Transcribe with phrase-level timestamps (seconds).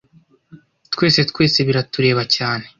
[0.93, 2.65] twese twese biratureba cyane